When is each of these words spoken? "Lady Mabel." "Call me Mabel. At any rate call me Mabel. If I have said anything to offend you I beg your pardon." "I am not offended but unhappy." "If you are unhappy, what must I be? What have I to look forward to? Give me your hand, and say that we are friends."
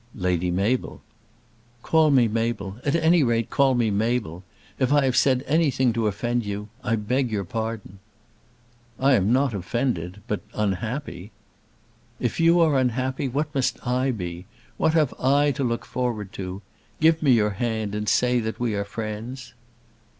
"Lady 0.15 0.49
Mabel." 0.49 0.99
"Call 1.83 2.09
me 2.09 2.27
Mabel. 2.27 2.77
At 2.83 2.95
any 2.95 3.21
rate 3.21 3.51
call 3.51 3.75
me 3.75 3.91
Mabel. 3.91 4.43
If 4.79 4.91
I 4.91 5.05
have 5.05 5.15
said 5.15 5.43
anything 5.45 5.93
to 5.93 6.07
offend 6.07 6.43
you 6.43 6.69
I 6.83 6.95
beg 6.95 7.29
your 7.29 7.43
pardon." 7.43 7.99
"I 8.99 9.13
am 9.13 9.31
not 9.31 9.53
offended 9.53 10.23
but 10.27 10.41
unhappy." 10.55 11.29
"If 12.19 12.39
you 12.39 12.59
are 12.61 12.79
unhappy, 12.79 13.27
what 13.27 13.53
must 13.53 13.77
I 13.85 14.09
be? 14.09 14.47
What 14.77 14.93
have 14.95 15.13
I 15.19 15.51
to 15.51 15.63
look 15.63 15.85
forward 15.85 16.33
to? 16.33 16.63
Give 16.99 17.21
me 17.21 17.33
your 17.33 17.51
hand, 17.51 17.93
and 17.93 18.09
say 18.09 18.39
that 18.39 18.59
we 18.59 18.73
are 18.73 18.83
friends." 18.85 19.53